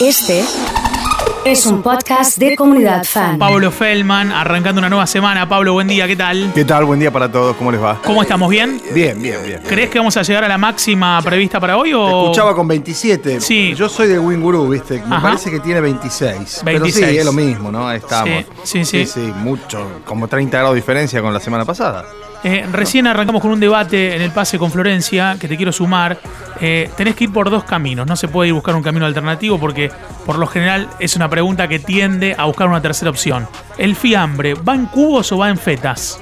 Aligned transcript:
Este 0.00 0.44
es 1.44 1.66
un 1.66 1.82
podcast 1.82 2.38
de 2.38 2.54
comunidad 2.56 3.04
fan. 3.04 3.38
Pablo 3.38 3.70
Feldman, 3.70 4.32
arrancando 4.32 4.78
una 4.80 4.88
nueva 4.88 5.06
semana. 5.06 5.48
Pablo, 5.48 5.72
buen 5.72 5.88
día, 5.88 6.06
¿qué 6.06 6.14
tal? 6.16 6.52
¿Qué 6.54 6.64
tal? 6.64 6.84
Buen 6.84 7.00
día 7.00 7.10
para 7.10 7.30
todos, 7.30 7.56
¿cómo 7.56 7.72
les 7.72 7.82
va? 7.82 8.00
¿Cómo 8.04 8.22
estamos? 8.22 8.48
¿Bien? 8.50 8.80
Bien, 8.92 9.20
bien, 9.20 9.38
bien. 9.44 9.60
¿Crees 9.66 9.90
que 9.90 9.98
vamos 9.98 10.16
a 10.16 10.22
llegar 10.22 10.44
a 10.44 10.48
la 10.48 10.58
máxima 10.58 11.20
prevista 11.22 11.58
para 11.58 11.76
hoy 11.76 11.90
Te 11.90 11.94
o...? 11.96 12.22
escuchaba 12.24 12.54
con 12.54 12.68
27. 12.68 13.40
Sí. 13.40 13.74
Yo 13.74 13.88
soy 13.88 14.08
de 14.08 14.18
Winguru, 14.18 14.68
¿viste? 14.68 15.02
Me 15.06 15.16
Ajá. 15.16 15.22
parece 15.28 15.50
que 15.50 15.60
tiene 15.60 15.80
26. 15.80 16.62
Pero 16.64 16.80
26. 16.80 17.06
sí, 17.10 17.18
es 17.18 17.24
lo 17.24 17.32
mismo, 17.32 17.72
¿no? 17.72 17.90
Estamos. 17.90 18.44
Sí, 18.62 18.84
sí, 18.84 19.04
sí. 19.04 19.06
Sí, 19.06 19.32
mucho. 19.36 20.02
Como 20.04 20.28
30 20.28 20.56
grados 20.58 20.74
de 20.74 20.80
diferencia 20.80 21.20
con 21.22 21.32
la 21.32 21.40
semana 21.40 21.64
pasada. 21.64 22.04
Eh, 22.44 22.66
recién 22.70 23.06
arrancamos 23.06 23.42
con 23.42 23.50
un 23.50 23.58
debate 23.60 24.14
en 24.14 24.22
el 24.22 24.30
pase 24.30 24.58
con 24.58 24.70
Florencia, 24.70 25.36
que 25.40 25.48
te 25.48 25.56
quiero 25.56 25.72
sumar. 25.72 26.18
Eh, 26.60 26.90
tenés 26.96 27.14
que 27.16 27.24
ir 27.24 27.32
por 27.32 27.50
dos 27.50 27.64
caminos, 27.64 28.06
no 28.06 28.16
se 28.16 28.28
puede 28.28 28.48
ir 28.48 28.54
buscar 28.54 28.74
un 28.74 28.82
camino 28.82 29.06
alternativo 29.06 29.58
porque 29.58 29.90
por 30.26 30.38
lo 30.38 30.46
general 30.46 30.88
es 30.98 31.14
una 31.16 31.28
pregunta 31.28 31.68
que 31.68 31.78
tiende 31.78 32.34
a 32.38 32.44
buscar 32.46 32.68
una 32.68 32.80
tercera 32.82 33.10
opción. 33.10 33.48
¿El 33.76 33.94
fiambre 33.96 34.54
va 34.54 34.74
en 34.74 34.86
cubos 34.86 35.30
o 35.32 35.38
va 35.38 35.48
en 35.50 35.58
fetas? 35.58 36.20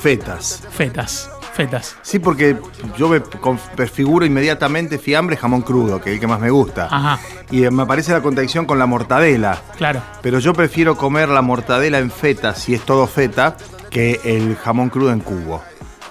Fetas. 0.00 0.62
Fetas, 0.70 1.30
fetas. 1.52 1.96
Sí, 2.02 2.18
porque 2.18 2.56
yo 2.96 3.08
me 3.08 3.20
prefiguro 3.20 4.24
inmediatamente 4.24 4.98
fiambre 4.98 5.36
jamón 5.36 5.60
crudo, 5.62 6.00
que 6.00 6.10
es 6.10 6.14
el 6.14 6.20
que 6.20 6.26
más 6.26 6.40
me 6.40 6.48
gusta. 6.50 6.88
Ajá, 6.90 7.18
Y 7.50 7.64
eh, 7.64 7.70
me 7.70 7.82
aparece 7.82 8.12
la 8.12 8.22
contradicción 8.22 8.64
con 8.64 8.78
la 8.78 8.86
mortadela. 8.86 9.60
claro. 9.76 10.00
Pero 10.22 10.38
yo 10.38 10.54
prefiero 10.54 10.96
comer 10.96 11.28
la 11.28 11.42
mortadela 11.42 11.98
en 11.98 12.10
feta, 12.10 12.54
si 12.54 12.74
es 12.74 12.80
todo 12.82 13.06
feta, 13.06 13.56
que 13.90 14.20
el 14.24 14.56
jamón 14.56 14.88
crudo 14.88 15.12
en 15.12 15.20
cubo. 15.20 15.62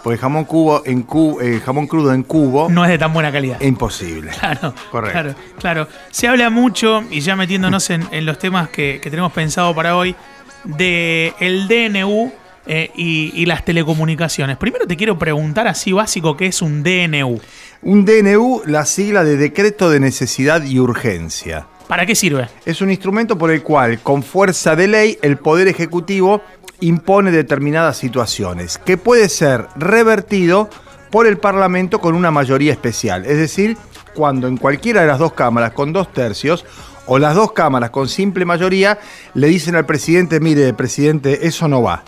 Porque 0.04 0.14
el 0.16 0.20
jamón, 0.22 0.46
cubo 0.46 0.82
en 0.86 1.02
cu- 1.04 1.40
el 1.42 1.60
jamón 1.60 1.86
crudo 1.86 2.14
en 2.14 2.24
cubo 2.24 2.70
No 2.70 2.86
es 2.86 2.90
de 2.92 2.98
tan 2.98 3.12
buena 3.12 3.32
calidad. 3.34 3.60
imposible. 3.60 4.32
Claro, 4.40 4.74
Correcto. 4.92 5.12
claro, 5.20 5.36
claro. 5.60 5.88
Se 6.10 6.28
habla 6.30 6.50
mucho, 6.50 7.04
y 7.12 7.20
ya 7.20 7.36
metiéndonos 7.36 7.90
en, 7.90 8.08
en 8.12 8.26
los 8.26 8.40
temas 8.40 8.70
que, 8.70 9.00
que 9.04 9.10
tenemos 9.10 9.34
pensado 9.34 9.76
para 9.76 9.98
hoy, 9.98 10.16
de 10.64 11.34
el 11.40 11.68
DNU 11.68 12.32
eh, 12.68 12.92
y, 12.96 13.32
y 13.36 13.46
las 13.46 13.66
telecomunicaciones. 13.66 14.58
Primero 14.58 14.86
te 14.88 14.96
quiero 14.96 15.18
preguntar 15.18 15.68
así 15.68 15.92
básico 15.92 16.38
qué 16.38 16.48
es 16.48 16.62
un 16.62 16.84
DNU. 16.84 17.40
Un 17.82 18.06
DNU, 18.06 18.62
la 18.66 18.86
sigla 18.86 19.24
de 19.24 19.38
Decreto 19.38 19.90
de 19.90 20.00
Necesidad 20.00 20.64
y 20.64 20.80
Urgencia. 20.80 21.66
¿Para 21.88 22.06
qué 22.06 22.14
sirve? 22.14 22.48
Es 22.66 22.82
un 22.82 22.92
instrumento 22.92 23.38
por 23.38 23.50
el 23.52 23.64
cual, 23.64 24.00
con 24.02 24.22
fuerza 24.22 24.76
de 24.76 24.88
ley, 24.88 25.18
el 25.24 25.38
Poder 25.38 25.68
Ejecutivo 25.68 26.42
impone 26.82 27.32
determinadas 27.32 27.98
situaciones, 27.98 28.78
que 28.78 28.98
puede 28.98 29.30
ser 29.30 29.68
revertido 29.76 30.70
por 31.12 31.28
el 31.28 31.38
Parlamento 31.38 32.00
con 32.00 32.16
una 32.16 32.32
mayoría 32.32 32.72
especial. 32.72 33.26
Es 33.26 33.38
decir, 33.38 33.78
cuando 34.14 34.48
en 34.48 34.58
cualquiera 34.58 35.02
de 35.02 35.08
las 35.08 35.20
dos 35.20 35.34
cámaras 35.34 35.72
con 35.72 35.94
dos 35.94 36.12
tercios 36.14 36.66
o 37.06 37.18
las 37.18 37.36
dos 37.36 37.54
cámaras 37.54 37.90
con 37.90 38.08
simple 38.08 38.46
mayoría 38.46 39.00
le 39.34 39.48
dicen 39.48 39.76
al 39.76 39.86
presidente, 39.86 40.40
mire, 40.40 40.74
presidente, 40.74 41.48
eso 41.48 41.68
no 41.68 41.82
va. 41.82 42.04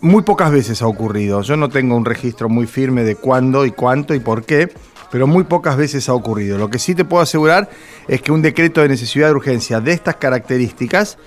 Muy 0.00 0.22
pocas 0.22 0.50
veces 0.50 0.80
ha 0.80 0.86
ocurrido. 0.86 1.42
Yo 1.42 1.56
no 1.56 1.68
tengo 1.68 1.96
un 1.96 2.04
registro 2.04 2.48
muy 2.48 2.66
firme 2.66 3.04
de 3.04 3.16
cuándo 3.16 3.66
y 3.66 3.70
cuánto 3.70 4.14
y 4.14 4.20
por 4.20 4.44
qué, 4.44 4.72
pero 5.10 5.26
muy 5.26 5.44
pocas 5.44 5.76
veces 5.76 6.08
ha 6.08 6.14
ocurrido. 6.14 6.56
Lo 6.56 6.70
que 6.70 6.78
sí 6.78 6.94
te 6.94 7.04
puedo 7.04 7.22
asegurar 7.22 7.68
es 8.08 8.22
que 8.22 8.32
un 8.32 8.40
decreto 8.40 8.80
de 8.80 8.88
necesidad 8.88 9.26
de 9.26 9.34
urgencia 9.34 9.80
de 9.80 9.92
estas 9.92 10.16
características 10.16 11.18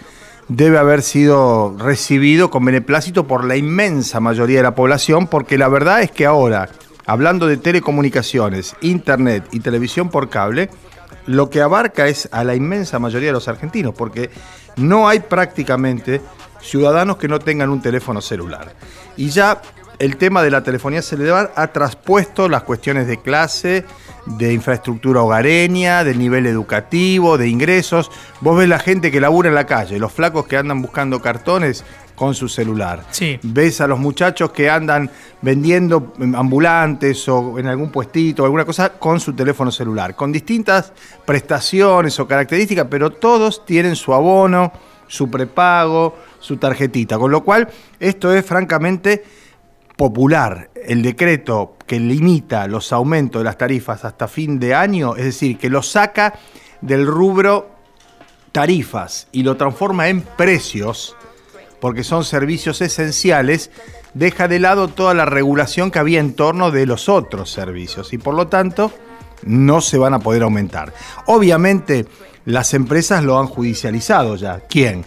debe 0.47 0.77
haber 0.77 1.01
sido 1.01 1.75
recibido 1.77 2.49
con 2.49 2.65
beneplácito 2.65 3.27
por 3.27 3.45
la 3.45 3.55
inmensa 3.55 4.19
mayoría 4.19 4.57
de 4.57 4.63
la 4.63 4.75
población, 4.75 5.27
porque 5.27 5.57
la 5.57 5.67
verdad 5.67 6.01
es 6.01 6.11
que 6.11 6.25
ahora, 6.25 6.69
hablando 7.05 7.47
de 7.47 7.57
telecomunicaciones, 7.57 8.75
internet 8.81 9.47
y 9.51 9.59
televisión 9.59 10.09
por 10.09 10.29
cable, 10.29 10.69
lo 11.25 11.49
que 11.49 11.61
abarca 11.61 12.07
es 12.07 12.27
a 12.31 12.43
la 12.43 12.55
inmensa 12.55 12.99
mayoría 12.99 13.29
de 13.29 13.33
los 13.33 13.47
argentinos, 13.47 13.93
porque 13.95 14.29
no 14.75 15.07
hay 15.07 15.19
prácticamente 15.19 16.21
ciudadanos 16.61 17.17
que 17.17 17.27
no 17.27 17.39
tengan 17.39 17.69
un 17.69 17.81
teléfono 17.81 18.21
celular. 18.21 18.73
Y 19.15 19.29
ya 19.29 19.61
el 19.99 20.17
tema 20.17 20.41
de 20.43 20.51
la 20.51 20.63
telefonía 20.63 21.01
celular 21.01 21.51
ha 21.55 21.67
traspuesto 21.67 22.49
las 22.49 22.63
cuestiones 22.63 23.07
de 23.07 23.17
clase, 23.17 23.85
de 24.25 24.53
infraestructura 24.53 25.21
hogareña, 25.21 26.03
del 26.03 26.17
nivel 26.19 26.45
educativo, 26.45 27.37
de 27.37 27.49
ingresos. 27.49 28.11
Vos 28.41 28.57
ves 28.57 28.69
la 28.69 28.79
gente 28.79 29.11
que 29.11 29.19
labura 29.19 29.49
en 29.49 29.55
la 29.55 29.65
calle, 29.65 29.99
los 29.99 30.11
flacos 30.11 30.47
que 30.47 30.57
andan 30.57 30.81
buscando 30.81 31.21
cartones 31.21 31.83
con 32.15 32.35
su 32.35 32.47
celular. 32.47 33.03
Sí. 33.11 33.39
Ves 33.41 33.81
a 33.81 33.87
los 33.87 33.99
muchachos 33.99 34.51
que 34.51 34.69
andan 34.69 35.09
vendiendo 35.41 36.13
ambulantes 36.35 37.27
o 37.27 37.57
en 37.59 37.67
algún 37.67 37.91
puestito 37.91 38.43
o 38.43 38.45
alguna 38.45 38.65
cosa 38.65 38.93
con 38.93 39.19
su 39.19 39.33
teléfono 39.33 39.71
celular, 39.71 40.15
con 40.15 40.31
distintas 40.31 40.93
prestaciones 41.25 42.19
o 42.19 42.27
características, 42.27 42.87
pero 42.89 43.11
todos 43.11 43.65
tienen 43.65 43.95
su 43.95 44.13
abono, 44.13 44.71
su 45.07 45.29
prepago, 45.29 46.17
su 46.39 46.57
tarjetita. 46.57 47.17
Con 47.17 47.31
lo 47.31 47.43
cual, 47.43 47.67
esto 47.99 48.33
es 48.33 48.45
francamente 48.45 49.23
popular. 49.95 50.69
El 50.75 51.01
decreto 51.01 51.77
que 51.85 51.99
limita 51.99 52.67
los 52.67 52.91
aumentos 52.91 53.39
de 53.39 53.45
las 53.45 53.57
tarifas 53.57 54.05
hasta 54.05 54.27
fin 54.27 54.59
de 54.59 54.73
año, 54.73 55.15
es 55.15 55.25
decir, 55.25 55.57
que 55.57 55.69
lo 55.69 55.81
saca 55.81 56.33
del 56.81 57.05
rubro 57.05 57.69
tarifas 58.51 59.27
y 59.31 59.43
lo 59.43 59.57
transforma 59.57 60.07
en 60.09 60.21
precios, 60.21 61.15
porque 61.81 62.03
son 62.03 62.23
servicios 62.23 62.81
esenciales, 62.81 63.71
deja 64.13 64.47
de 64.47 64.59
lado 64.59 64.87
toda 64.87 65.13
la 65.13 65.25
regulación 65.25 65.91
que 65.91 65.99
había 65.99 66.19
en 66.19 66.33
torno 66.33 66.71
de 66.71 66.85
los 66.85 67.09
otros 67.09 67.51
servicios 67.51 68.13
y 68.13 68.17
por 68.17 68.35
lo 68.35 68.47
tanto 68.47 68.91
no 69.43 69.81
se 69.81 69.97
van 69.97 70.13
a 70.13 70.19
poder 70.19 70.43
aumentar. 70.43 70.93
Obviamente 71.25 72.05
las 72.45 72.73
empresas 72.73 73.23
lo 73.23 73.39
han 73.39 73.47
judicializado 73.47 74.35
ya. 74.35 74.61
¿Quién? 74.69 75.03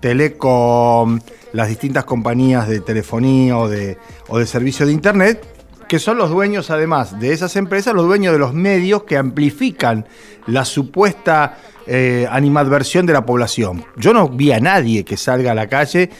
Telecom, 0.00 1.18
las 1.56 1.68
distintas 1.68 2.04
compañías 2.04 2.68
de 2.68 2.80
telefonía 2.80 3.56
o 3.56 3.66
de, 3.66 3.96
o 4.28 4.38
de 4.38 4.46
servicio 4.46 4.84
de 4.84 4.92
Internet, 4.92 5.42
que 5.88 5.98
son 5.98 6.18
los 6.18 6.28
dueños 6.28 6.70
además 6.70 7.18
de 7.18 7.32
esas 7.32 7.56
empresas, 7.56 7.94
los 7.94 8.04
dueños 8.04 8.34
de 8.34 8.38
los 8.38 8.52
medios 8.52 9.04
que 9.04 9.16
amplifican 9.16 10.06
la 10.46 10.66
supuesta 10.66 11.56
eh, 11.86 12.28
animadversión 12.30 13.06
de 13.06 13.14
la 13.14 13.24
población. 13.24 13.86
Yo 13.96 14.12
no 14.12 14.28
vi 14.28 14.52
a 14.52 14.60
nadie 14.60 15.02
que 15.02 15.16
salga 15.16 15.52
a 15.52 15.54
la 15.54 15.66
calle. 15.66 16.10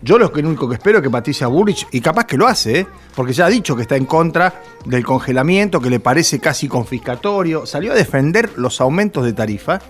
Yo 0.00 0.16
lo 0.16 0.30
único 0.32 0.68
que 0.68 0.76
espero 0.76 0.98
es 0.98 1.02
que 1.02 1.10
Patricia 1.10 1.48
Burrich, 1.48 1.88
y 1.90 2.00
capaz 2.00 2.26
que 2.26 2.36
lo 2.36 2.46
hace, 2.46 2.80
¿eh? 2.80 2.86
porque 3.16 3.32
ya 3.32 3.46
ha 3.46 3.50
dicho 3.50 3.74
que 3.74 3.82
está 3.82 3.96
en 3.96 4.04
contra 4.04 4.62
del 4.84 5.04
congelamiento, 5.04 5.80
que 5.80 5.90
le 5.90 5.98
parece 5.98 6.38
casi 6.38 6.68
confiscatorio, 6.68 7.66
salió 7.66 7.92
a 7.92 7.94
defender 7.96 8.50
los 8.56 8.80
aumentos 8.80 9.24
de 9.24 9.32
tarifa 9.32 9.80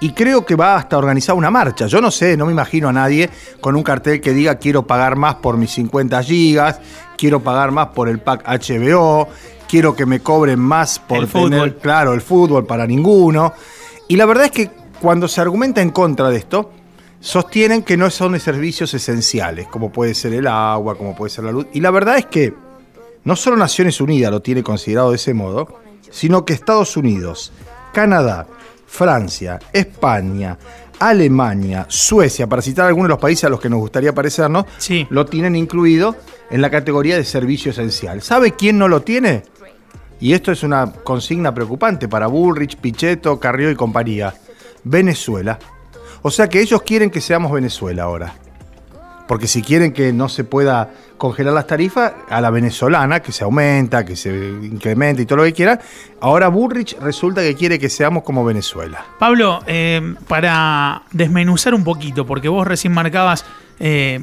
y 0.00 0.12
creo 0.12 0.44
que 0.46 0.54
va 0.54 0.76
hasta 0.76 0.96
organizar 0.96 1.34
una 1.34 1.50
marcha. 1.50 1.86
Yo 1.86 2.00
no 2.00 2.10
sé, 2.10 2.36
no 2.36 2.46
me 2.46 2.52
imagino 2.52 2.88
a 2.88 2.92
nadie 2.92 3.28
con 3.60 3.74
un 3.76 3.82
cartel 3.82 4.20
que 4.20 4.32
diga 4.32 4.56
quiero 4.56 4.86
pagar 4.86 5.16
más 5.16 5.36
por 5.36 5.56
mis 5.56 5.72
50 5.72 6.22
gigas, 6.22 6.80
quiero 7.16 7.40
pagar 7.40 7.70
más 7.72 7.88
por 7.88 8.08
el 8.08 8.20
pack 8.20 8.44
HBO, 8.46 9.28
quiero 9.68 9.94
que 9.96 10.06
me 10.06 10.20
cobren 10.20 10.58
más 10.60 10.98
por 10.98 11.18
El 11.18 11.28
tener, 11.28 11.50
fútbol. 11.50 11.76
claro, 11.76 12.14
el 12.14 12.20
fútbol 12.20 12.64
para 12.66 12.86
ninguno. 12.86 13.52
Y 14.06 14.16
la 14.16 14.26
verdad 14.26 14.46
es 14.46 14.50
que 14.52 14.70
cuando 15.00 15.28
se 15.28 15.40
argumenta 15.40 15.82
en 15.82 15.90
contra 15.90 16.28
de 16.30 16.36
esto, 16.36 16.70
sostienen 17.20 17.82
que 17.82 17.96
no 17.96 18.10
son 18.10 18.38
servicios 18.38 18.94
esenciales, 18.94 19.66
como 19.66 19.90
puede 19.90 20.14
ser 20.14 20.32
el 20.34 20.46
agua, 20.46 20.94
como 20.96 21.16
puede 21.16 21.30
ser 21.30 21.44
la 21.44 21.52
luz. 21.52 21.66
Y 21.72 21.80
la 21.80 21.90
verdad 21.90 22.18
es 22.18 22.26
que 22.26 22.54
no 23.24 23.34
solo 23.36 23.56
Naciones 23.56 24.00
Unidas 24.00 24.30
lo 24.30 24.40
tiene 24.40 24.62
considerado 24.62 25.10
de 25.10 25.16
ese 25.16 25.34
modo, 25.34 25.80
sino 26.10 26.44
que 26.44 26.52
Estados 26.54 26.96
Unidos, 26.96 27.52
Canadá, 27.92 28.46
Francia, 28.88 29.58
España, 29.72 30.58
Alemania, 30.98 31.86
Suecia, 31.88 32.48
para 32.48 32.62
citar 32.62 32.86
algunos 32.86 33.06
de 33.06 33.10
los 33.10 33.18
países 33.20 33.44
a 33.44 33.48
los 33.48 33.60
que 33.60 33.68
nos 33.68 33.78
gustaría 33.78 34.12
parecernos, 34.14 34.64
Sí. 34.78 35.06
lo 35.10 35.26
tienen 35.26 35.54
incluido 35.54 36.16
en 36.50 36.60
la 36.60 36.70
categoría 36.70 37.16
de 37.16 37.24
servicio 37.24 37.70
esencial. 37.70 38.22
¿Sabe 38.22 38.52
quién 38.52 38.78
no 38.78 38.88
lo 38.88 39.02
tiene? 39.02 39.44
Y 40.20 40.32
esto 40.32 40.50
es 40.50 40.64
una 40.64 40.90
consigna 40.92 41.54
preocupante 41.54 42.08
para 42.08 42.26
Bullrich, 42.26 42.76
Pichetto, 42.78 43.38
Carrió 43.38 43.70
y 43.70 43.76
compañía. 43.76 44.34
Venezuela. 44.82 45.58
O 46.22 46.30
sea 46.30 46.48
que 46.48 46.60
ellos 46.60 46.82
quieren 46.82 47.10
que 47.10 47.20
seamos 47.20 47.52
Venezuela 47.52 48.04
ahora. 48.04 48.34
Porque 49.28 49.46
si 49.46 49.60
quieren 49.62 49.92
que 49.92 50.12
no 50.12 50.28
se 50.30 50.42
pueda 50.42 50.90
congelar 51.18 51.52
las 51.52 51.66
tarifas, 51.66 52.12
a 52.30 52.40
la 52.40 52.48
venezolana, 52.50 53.20
que 53.20 53.30
se 53.30 53.44
aumenta, 53.44 54.04
que 54.04 54.16
se 54.16 54.30
incrementa 54.62 55.20
y 55.22 55.26
todo 55.26 55.36
lo 55.38 55.44
que 55.44 55.52
quiera, 55.52 55.78
ahora 56.20 56.48
Bullrich 56.48 56.96
resulta 56.98 57.42
que 57.42 57.54
quiere 57.54 57.78
que 57.78 57.90
seamos 57.90 58.22
como 58.22 58.44
Venezuela. 58.44 59.04
Pablo, 59.18 59.60
eh, 59.66 60.14
para 60.26 61.02
desmenuzar 61.12 61.74
un 61.74 61.84
poquito, 61.84 62.24
porque 62.26 62.48
vos 62.48 62.66
recién 62.66 62.94
marcabas 62.94 63.44
eh, 63.80 64.20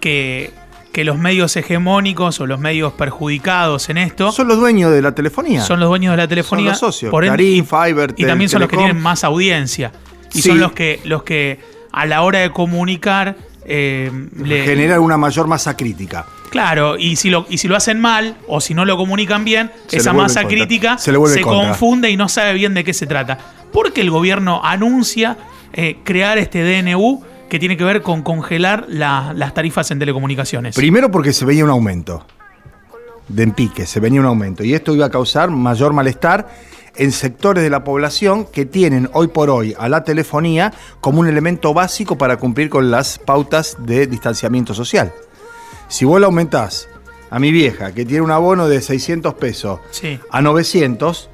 que, 0.00 0.52
que 0.92 1.04
los 1.04 1.18
medios 1.18 1.54
hegemónicos 1.56 2.40
o 2.40 2.46
los 2.46 2.58
medios 2.58 2.92
perjudicados 2.94 3.90
en 3.90 3.98
esto 3.98 4.32
Son 4.32 4.48
los 4.48 4.58
dueños 4.58 4.90
de 4.90 5.02
la 5.02 5.12
telefonía. 5.14 5.60
son 5.62 5.80
los 5.80 5.88
dueños 5.90 6.12
de 6.12 6.16
la 6.16 6.28
telefonía. 6.28 6.64
Son 6.74 6.88
los 6.88 6.94
socios. 6.94 7.10
por 7.10 7.24
Clarín, 7.24 7.66
Fiber, 7.66 8.14
y 8.16 8.24
también 8.24 8.48
son 8.48 8.60
los 8.60 8.70
que 8.70 8.76
tienen 8.78 9.00
más 9.00 9.22
audiencia. 9.22 9.92
Y 10.32 10.40
Sí. 10.40 10.48
son 10.48 10.60
los 10.60 10.72
que, 10.72 11.00
los 11.04 11.24
que 11.24 11.60
a 11.92 12.06
la 12.06 12.22
hora 12.22 12.38
de 12.38 12.50
comunicar 12.52 13.36
eh, 13.64 14.10
le- 14.42 14.98
una 14.98 15.16
mayor 15.16 15.46
masa 15.46 15.76
crítica. 15.76 16.26
Claro, 16.50 16.98
y 16.98 17.16
si, 17.16 17.30
lo, 17.30 17.46
y 17.48 17.58
si 17.58 17.68
lo 17.68 17.76
hacen 17.76 18.00
mal 18.00 18.36
o 18.48 18.60
si 18.60 18.74
no 18.74 18.84
lo 18.84 18.96
comunican 18.96 19.44
bien, 19.44 19.70
Se 19.86 19.98
esa 19.98 20.12
masa 20.12 20.44
crítica 20.44 20.98
Se 20.98 21.12
confunde 21.42 22.10
y 22.10 22.16
no 22.16 22.28
sabe 22.28 22.54
bien 22.54 22.74
de 22.74 22.82
qué 22.84 22.92
se 22.92 23.06
trata. 23.06 23.38
porque 23.72 24.00
el 24.00 24.10
gobierno 24.10 24.60
anuncia 24.64 25.36
eh, 25.72 25.98
crear 26.02 26.38
este 26.38 26.64
DNU 26.64 27.22
que 27.48 27.60
tiene 27.60 27.76
que 27.76 27.84
ver 27.84 28.02
con 28.02 28.22
congelar 28.22 28.86
la- 28.88 29.32
las 29.36 29.54
tarifas 29.54 29.90
en 29.92 30.00
telecomunicaciones. 30.00 30.74
Primero 30.74 31.10
porque 31.12 31.32
se 31.32 31.44
veía 31.44 31.62
un 31.64 31.70
aumento 31.70 32.26
de 33.28 33.44
en 33.44 33.52
pique, 33.52 33.86
se 33.86 34.00
venía 34.00 34.18
un 34.20 34.26
aumento. 34.26 34.64
Y 34.64 34.74
esto 34.74 34.92
iba 34.92 35.06
a 35.06 35.10
causar 35.10 35.50
mayor 35.50 35.92
malestar 35.92 36.48
en 37.00 37.12
sectores 37.12 37.64
de 37.64 37.70
la 37.70 37.82
población 37.82 38.44
que 38.44 38.66
tienen 38.66 39.08
hoy 39.14 39.28
por 39.28 39.48
hoy 39.48 39.74
a 39.78 39.88
la 39.88 40.04
telefonía 40.04 40.70
como 41.00 41.20
un 41.20 41.28
elemento 41.28 41.72
básico 41.72 42.18
para 42.18 42.36
cumplir 42.36 42.68
con 42.68 42.90
las 42.90 43.18
pautas 43.18 43.78
de 43.78 44.06
distanciamiento 44.06 44.74
social. 44.74 45.10
Si 45.88 46.04
vos 46.04 46.20
le 46.20 46.26
aumentás 46.26 46.90
a 47.30 47.38
mi 47.38 47.52
vieja, 47.52 47.92
que 47.92 48.04
tiene 48.04 48.20
un 48.20 48.30
abono 48.30 48.68
de 48.68 48.82
600 48.82 49.32
pesos, 49.32 49.80
Sí. 49.92 50.20
a 50.30 50.42
900, 50.42 51.29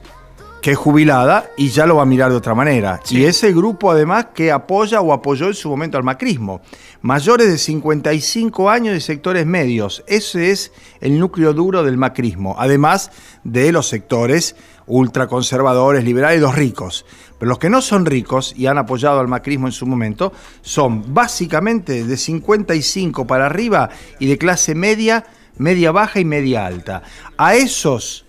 que 0.66 0.72
es 0.72 0.78
jubilada 0.78 1.48
y 1.56 1.68
ya 1.68 1.86
lo 1.86 1.94
va 1.94 2.02
a 2.02 2.06
mirar 2.06 2.32
de 2.32 2.38
otra 2.38 2.52
manera. 2.52 3.00
Sí. 3.04 3.18
Y 3.18 3.24
ese 3.24 3.52
grupo 3.52 3.92
además 3.92 4.30
que 4.34 4.50
apoya 4.50 5.00
o 5.00 5.12
apoyó 5.12 5.46
en 5.46 5.54
su 5.54 5.68
momento 5.68 5.96
al 5.96 6.02
macrismo. 6.02 6.60
Mayores 7.02 7.46
de 7.46 7.56
55 7.56 8.68
años 8.68 8.92
de 8.92 9.00
sectores 9.00 9.46
medios. 9.46 10.02
Ese 10.08 10.50
es 10.50 10.72
el 11.00 11.20
núcleo 11.20 11.52
duro 11.52 11.84
del 11.84 11.98
macrismo. 11.98 12.56
Además 12.58 13.12
de 13.44 13.70
los 13.70 13.86
sectores 13.86 14.56
ultraconservadores, 14.88 16.02
liberales, 16.02 16.40
los 16.40 16.56
ricos. 16.56 17.06
Pero 17.38 17.48
los 17.48 17.60
que 17.60 17.70
no 17.70 17.80
son 17.80 18.04
ricos 18.04 18.52
y 18.56 18.66
han 18.66 18.78
apoyado 18.78 19.20
al 19.20 19.28
macrismo 19.28 19.68
en 19.68 19.72
su 19.72 19.86
momento 19.86 20.32
son 20.62 21.14
básicamente 21.14 22.02
de 22.02 22.16
55 22.16 23.24
para 23.24 23.46
arriba 23.46 23.88
y 24.18 24.26
de 24.26 24.36
clase 24.36 24.74
media, 24.74 25.26
media 25.58 25.92
baja 25.92 26.18
y 26.18 26.24
media 26.24 26.66
alta. 26.66 27.04
A 27.38 27.54
esos 27.54 28.26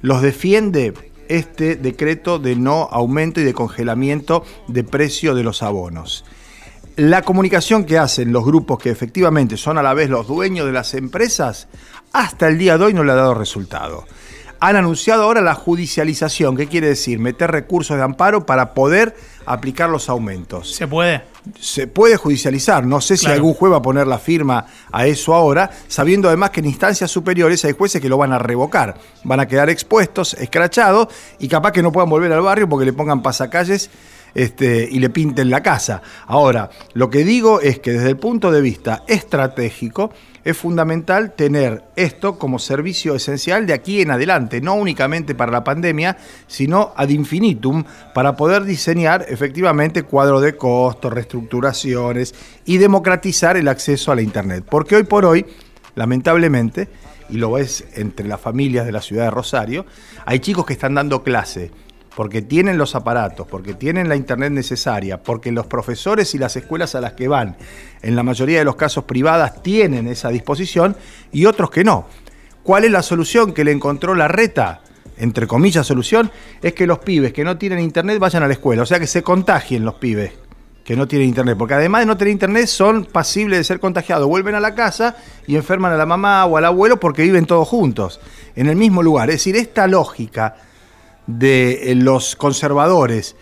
los 0.00 0.22
defiende 0.22 0.94
este 1.28 1.76
decreto 1.76 2.38
de 2.38 2.56
no 2.56 2.88
aumento 2.90 3.40
y 3.40 3.44
de 3.44 3.54
congelamiento 3.54 4.44
de 4.68 4.84
precio 4.84 5.34
de 5.34 5.42
los 5.42 5.62
abonos. 5.62 6.24
La 6.96 7.22
comunicación 7.22 7.84
que 7.84 7.98
hacen 7.98 8.32
los 8.32 8.44
grupos 8.44 8.78
que 8.78 8.90
efectivamente 8.90 9.56
son 9.56 9.76
a 9.76 9.82
la 9.82 9.92
vez 9.92 10.08
los 10.08 10.26
dueños 10.26 10.64
de 10.64 10.72
las 10.72 10.94
empresas, 10.94 11.68
hasta 12.12 12.48
el 12.48 12.56
día 12.56 12.78
de 12.78 12.86
hoy 12.86 12.94
no 12.94 13.04
le 13.04 13.12
ha 13.12 13.16
dado 13.16 13.34
resultado. 13.34 14.06
Han 14.60 14.76
anunciado 14.76 15.24
ahora 15.24 15.42
la 15.42 15.54
judicialización, 15.54 16.56
¿qué 16.56 16.66
quiere 16.66 16.88
decir? 16.88 17.18
Meter 17.18 17.50
recursos 17.50 17.98
de 17.98 18.02
amparo 18.02 18.46
para 18.46 18.72
poder 18.72 19.14
aplicar 19.46 19.88
los 19.88 20.08
aumentos 20.08 20.74
¿Se 20.74 20.86
puede? 20.86 21.22
se 21.60 21.86
puede 21.86 22.16
judicializar. 22.16 22.84
No 22.84 23.00
sé 23.00 23.16
si 23.16 23.26
algún 23.26 23.54
juez 23.54 23.72
va 23.72 23.76
a 23.76 23.82
poner 23.82 24.06
la 24.06 24.18
firma 24.18 24.66
a 24.90 25.06
eso 25.06 25.34
ahora, 25.34 25.70
sabiendo 25.88 26.28
además 26.28 26.50
que 26.50 26.60
en 26.60 26.66
instancias 26.66 27.10
superiores 27.10 27.64
hay 27.64 27.72
jueces 27.72 28.00
que 28.00 28.08
lo 28.08 28.18
van 28.18 28.32
a 28.32 28.38
revocar. 28.38 28.96
Van 29.24 29.40
a 29.40 29.46
quedar 29.46 29.70
expuestos, 29.70 30.34
escrachados 30.34 31.08
y 31.38 31.48
capaz 31.48 31.72
que 31.72 31.82
no 31.82 31.92
puedan 31.92 32.10
volver 32.10 32.32
al 32.32 32.42
barrio 32.42 32.68
porque 32.68 32.84
le 32.84 32.92
pongan 32.92 33.22
pasacalles 33.22 33.90
este, 34.34 34.88
y 34.90 34.98
le 34.98 35.10
pinten 35.10 35.50
la 35.50 35.62
casa. 35.62 36.02
Ahora, 36.26 36.70
lo 36.94 37.10
que 37.10 37.24
digo 37.24 37.60
es 37.60 37.78
que 37.78 37.92
desde 37.92 38.10
el 38.10 38.16
punto 38.18 38.50
de 38.50 38.60
vista 38.60 39.02
estratégico, 39.06 40.10
es 40.46 40.56
fundamental 40.56 41.34
tener 41.34 41.82
esto 41.96 42.38
como 42.38 42.60
servicio 42.60 43.16
esencial 43.16 43.66
de 43.66 43.72
aquí 43.72 44.00
en 44.00 44.12
adelante, 44.12 44.60
no 44.60 44.74
únicamente 44.74 45.34
para 45.34 45.50
la 45.50 45.64
pandemia, 45.64 46.18
sino 46.46 46.92
ad 46.94 47.08
infinitum, 47.08 47.82
para 48.14 48.36
poder 48.36 48.62
diseñar 48.62 49.26
efectivamente 49.28 50.04
cuadros 50.04 50.42
de 50.42 50.56
costos, 50.56 51.12
reestructuraciones 51.12 52.32
y 52.64 52.78
democratizar 52.78 53.56
el 53.56 53.66
acceso 53.66 54.12
a 54.12 54.14
la 54.14 54.22
Internet. 54.22 54.64
Porque 54.70 54.94
hoy 54.94 55.02
por 55.02 55.24
hoy, 55.24 55.44
lamentablemente, 55.96 56.88
y 57.28 57.38
lo 57.38 57.50
ves 57.50 57.84
entre 57.94 58.28
las 58.28 58.40
familias 58.40 58.86
de 58.86 58.92
la 58.92 59.02
ciudad 59.02 59.24
de 59.24 59.30
Rosario, 59.32 59.84
hay 60.26 60.38
chicos 60.38 60.64
que 60.64 60.74
están 60.74 60.94
dando 60.94 61.24
clase 61.24 61.72
porque 62.16 62.40
tienen 62.40 62.78
los 62.78 62.94
aparatos, 62.94 63.46
porque 63.46 63.74
tienen 63.74 64.08
la 64.08 64.16
internet 64.16 64.50
necesaria, 64.50 65.22
porque 65.22 65.52
los 65.52 65.66
profesores 65.66 66.34
y 66.34 66.38
las 66.38 66.56
escuelas 66.56 66.94
a 66.94 67.02
las 67.02 67.12
que 67.12 67.28
van, 67.28 67.58
en 68.00 68.16
la 68.16 68.22
mayoría 68.22 68.58
de 68.58 68.64
los 68.64 68.76
casos 68.76 69.04
privadas, 69.04 69.62
tienen 69.62 70.08
esa 70.08 70.30
disposición 70.30 70.96
y 71.30 71.44
otros 71.44 71.70
que 71.70 71.84
no. 71.84 72.06
¿Cuál 72.62 72.86
es 72.86 72.90
la 72.90 73.02
solución 73.02 73.52
que 73.52 73.64
le 73.64 73.72
encontró 73.72 74.14
la 74.14 74.28
reta? 74.28 74.80
Entre 75.18 75.46
comillas, 75.46 75.86
solución, 75.86 76.30
es 76.62 76.72
que 76.72 76.86
los 76.86 77.00
pibes 77.00 77.34
que 77.34 77.44
no 77.44 77.58
tienen 77.58 77.80
internet 77.80 78.18
vayan 78.18 78.42
a 78.42 78.46
la 78.46 78.54
escuela, 78.54 78.84
o 78.84 78.86
sea 78.86 78.98
que 78.98 79.06
se 79.06 79.22
contagien 79.22 79.84
los 79.84 79.96
pibes 79.96 80.32
que 80.84 80.96
no 80.96 81.06
tienen 81.06 81.28
internet, 81.28 81.58
porque 81.58 81.74
además 81.74 82.00
de 82.00 82.06
no 82.06 82.16
tener 82.16 82.32
internet 82.32 82.66
son 82.66 83.04
pasibles 83.04 83.58
de 83.58 83.64
ser 83.64 83.78
contagiados, 83.78 84.26
vuelven 84.26 84.54
a 84.54 84.60
la 84.60 84.74
casa 84.74 85.16
y 85.46 85.56
enferman 85.56 85.92
a 85.92 85.96
la 85.98 86.06
mamá 86.06 86.46
o 86.46 86.56
al 86.56 86.64
abuelo 86.64 86.98
porque 86.98 87.24
viven 87.24 87.44
todos 87.44 87.68
juntos, 87.68 88.20
en 88.54 88.68
el 88.68 88.76
mismo 88.76 89.02
lugar. 89.02 89.28
Es 89.28 89.36
decir, 89.36 89.56
esta 89.56 89.86
lógica 89.86 90.54
de 91.26 91.92
eh, 91.92 91.94
los 91.94 92.36
conservadores, 92.36 93.36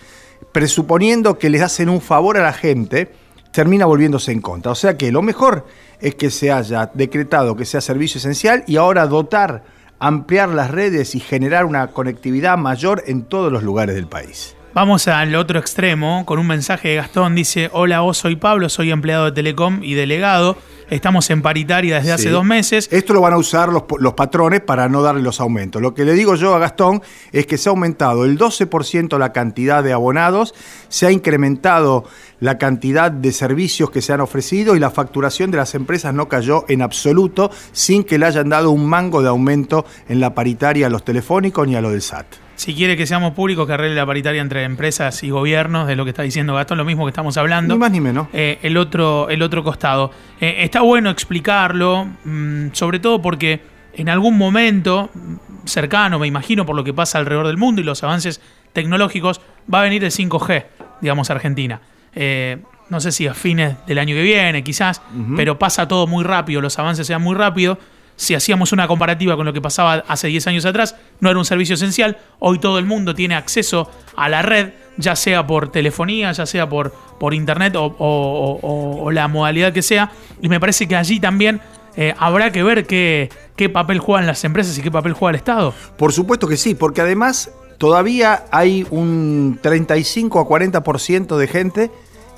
presuponiendo 0.52 1.38
que 1.38 1.50
les 1.50 1.62
hacen 1.62 1.88
un 1.88 2.00
favor 2.00 2.36
a 2.36 2.42
la 2.42 2.52
gente, 2.52 3.12
termina 3.52 3.86
volviéndose 3.86 4.32
en 4.32 4.40
contra. 4.40 4.72
O 4.72 4.74
sea 4.74 4.96
que 4.96 5.12
lo 5.12 5.22
mejor 5.22 5.66
es 6.00 6.14
que 6.14 6.30
se 6.30 6.50
haya 6.50 6.90
decretado 6.94 7.56
que 7.56 7.64
sea 7.64 7.80
servicio 7.80 8.18
esencial 8.18 8.64
y 8.66 8.76
ahora 8.76 9.06
dotar, 9.06 9.64
ampliar 9.98 10.48
las 10.48 10.70
redes 10.70 11.14
y 11.14 11.20
generar 11.20 11.64
una 11.64 11.88
conectividad 11.88 12.58
mayor 12.58 13.04
en 13.06 13.22
todos 13.22 13.52
los 13.52 13.62
lugares 13.62 13.94
del 13.94 14.06
país. 14.06 14.56
Vamos 14.74 15.06
al 15.06 15.36
otro 15.36 15.60
extremo 15.60 16.26
con 16.26 16.40
un 16.40 16.48
mensaje 16.48 16.88
de 16.88 16.94
Gastón. 16.96 17.36
Dice, 17.36 17.70
hola, 17.72 18.00
vos 18.00 18.18
soy 18.18 18.34
Pablo, 18.34 18.68
soy 18.68 18.90
empleado 18.90 19.26
de 19.26 19.30
Telecom 19.30 19.84
y 19.84 19.94
delegado. 19.94 20.56
Estamos 20.90 21.30
en 21.30 21.42
paritaria 21.42 21.94
desde 21.98 22.10
hace 22.10 22.30
dos 22.30 22.44
meses. 22.44 22.88
Esto 22.90 23.14
lo 23.14 23.20
van 23.20 23.34
a 23.34 23.36
usar 23.36 23.68
los, 23.68 23.84
los 24.00 24.14
patrones 24.14 24.62
para 24.62 24.88
no 24.88 25.00
darle 25.00 25.22
los 25.22 25.40
aumentos. 25.40 25.80
Lo 25.80 25.94
que 25.94 26.04
le 26.04 26.14
digo 26.14 26.34
yo 26.34 26.56
a 26.56 26.58
Gastón 26.58 27.02
es 27.30 27.46
que 27.46 27.56
se 27.56 27.68
ha 27.68 27.70
aumentado 27.70 28.24
el 28.24 28.36
12% 28.36 29.16
la 29.16 29.32
cantidad 29.32 29.84
de 29.84 29.92
abonados, 29.92 30.56
se 30.88 31.06
ha 31.06 31.12
incrementado 31.12 32.02
la 32.40 32.58
cantidad 32.58 33.12
de 33.12 33.30
servicios 33.30 33.90
que 33.90 34.02
se 34.02 34.12
han 34.12 34.20
ofrecido 34.20 34.74
y 34.74 34.80
la 34.80 34.90
facturación 34.90 35.52
de 35.52 35.58
las 35.58 35.76
empresas 35.76 36.12
no 36.12 36.28
cayó 36.28 36.64
en 36.66 36.82
absoluto 36.82 37.52
sin 37.70 38.02
que 38.02 38.18
le 38.18 38.26
hayan 38.26 38.48
dado 38.48 38.72
un 38.72 38.86
mango 38.86 39.22
de 39.22 39.28
aumento 39.28 39.86
en 40.08 40.18
la 40.18 40.34
paritaria 40.34 40.88
a 40.88 40.90
los 40.90 41.04
telefónicos 41.04 41.68
ni 41.68 41.76
a 41.76 41.80
lo 41.80 41.90
del 41.90 42.02
SAT. 42.02 42.43
Si 42.56 42.74
quiere 42.74 42.96
que 42.96 43.06
seamos 43.06 43.32
públicos, 43.32 43.66
que 43.66 43.72
arregle 43.72 43.96
la 43.96 44.06
paritaria 44.06 44.40
entre 44.40 44.64
empresas 44.64 45.22
y 45.22 45.30
gobiernos, 45.30 45.86
de 45.86 45.96
lo 45.96 46.04
que 46.04 46.10
está 46.10 46.22
diciendo 46.22 46.54
Gastón, 46.54 46.78
lo 46.78 46.84
mismo 46.84 47.04
que 47.04 47.10
estamos 47.10 47.36
hablando. 47.36 47.74
Ni 47.74 47.80
más 47.80 47.90
ni 47.90 48.00
menos. 48.00 48.28
Eh, 48.32 48.58
el, 48.62 48.76
otro, 48.76 49.28
el 49.28 49.42
otro 49.42 49.64
costado. 49.64 50.10
Eh, 50.40 50.56
está 50.58 50.82
bueno 50.82 51.10
explicarlo, 51.10 52.06
mm, 52.24 52.68
sobre 52.72 53.00
todo 53.00 53.20
porque 53.20 53.60
en 53.94 54.08
algún 54.08 54.38
momento 54.38 55.10
mm, 55.12 55.34
cercano, 55.64 56.18
me 56.18 56.26
imagino, 56.26 56.64
por 56.64 56.76
lo 56.76 56.84
que 56.84 56.94
pasa 56.94 57.18
alrededor 57.18 57.46
del 57.46 57.56
mundo 57.56 57.80
y 57.80 57.84
los 57.84 58.02
avances 58.04 58.40
tecnológicos, 58.72 59.40
va 59.72 59.80
a 59.80 59.82
venir 59.82 60.04
el 60.04 60.10
5G, 60.10 60.64
digamos, 61.00 61.30
a 61.30 61.34
Argentina. 61.34 61.80
Eh, 62.14 62.58
no 62.90 63.00
sé 63.00 63.12
si 63.12 63.26
a 63.26 63.34
fines 63.34 63.76
del 63.86 63.98
año 63.98 64.14
que 64.14 64.22
viene, 64.22 64.62
quizás, 64.62 65.00
pero 65.36 65.58
pasa 65.58 65.88
todo 65.88 66.06
muy 66.06 66.22
rápido, 66.22 66.60
los 66.60 66.78
avances 66.78 67.06
se 67.06 67.14
dan 67.14 67.22
muy 67.22 67.34
rápido. 67.34 67.78
Si 68.16 68.34
hacíamos 68.34 68.72
una 68.72 68.86
comparativa 68.86 69.36
con 69.36 69.44
lo 69.46 69.52
que 69.52 69.60
pasaba 69.60 70.04
hace 70.06 70.28
10 70.28 70.46
años 70.46 70.64
atrás, 70.64 70.94
no 71.20 71.30
era 71.30 71.38
un 71.38 71.44
servicio 71.44 71.74
esencial. 71.74 72.18
Hoy 72.38 72.58
todo 72.60 72.78
el 72.78 72.86
mundo 72.86 73.14
tiene 73.14 73.34
acceso 73.34 73.90
a 74.16 74.28
la 74.28 74.42
red, 74.42 74.70
ya 74.96 75.16
sea 75.16 75.46
por 75.46 75.72
telefonía, 75.72 76.30
ya 76.32 76.46
sea 76.46 76.68
por, 76.68 76.92
por 77.18 77.34
internet 77.34 77.74
o, 77.76 77.84
o- 77.86 78.58
o- 78.62 79.02
o 79.04 79.10
la 79.10 79.26
modalidad 79.28 79.72
que 79.72 79.82
sea. 79.82 80.12
Y 80.40 80.48
me 80.48 80.60
parece 80.60 80.86
que 80.86 80.94
allí 80.94 81.18
también 81.18 81.60
eh, 81.96 82.14
habrá 82.18 82.52
que 82.52 82.62
ver 82.62 82.86
qué, 82.86 83.30
qué 83.56 83.68
papel 83.68 83.98
juegan 83.98 84.26
las 84.26 84.44
empresas 84.44 84.78
y 84.78 84.82
qué 84.82 84.90
papel 84.92 85.12
juega 85.12 85.30
el 85.30 85.36
Estado. 85.36 85.74
Por 85.96 86.12
supuesto 86.12 86.46
que 86.46 86.56
sí, 86.56 86.74
porque 86.76 87.00
además 87.00 87.50
todavía 87.78 88.44
hay 88.52 88.86
un 88.90 89.58
35 89.60 90.38
a 90.40 90.44
40% 90.46 91.36
de 91.36 91.46
gente 91.48 91.90